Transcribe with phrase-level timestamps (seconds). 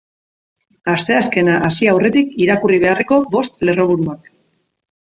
[0.93, 4.37] Asteazkena hasi aurretik irakurri beharreko bost lerroburuak.